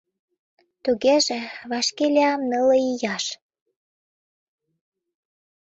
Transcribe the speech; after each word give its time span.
Тугеже, 0.83 1.39
вашке 1.69 2.05
лиям 2.13 2.41
нылле 2.49 2.77
ияш; 2.91 3.25